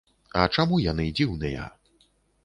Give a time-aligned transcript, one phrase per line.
[0.43, 1.67] А чаму яны дзіўныя?